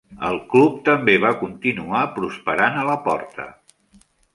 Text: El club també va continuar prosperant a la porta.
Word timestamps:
El 0.27 0.37
club 0.53 0.79
també 0.87 1.15
va 1.27 1.33
continuar 1.43 2.03
prosperant 2.19 2.83
a 2.87 2.91
la 2.93 3.01
porta. 3.09 3.51